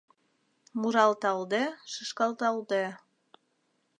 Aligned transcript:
Муралталде, 0.79 1.63
шӱшкалталде 1.91 2.83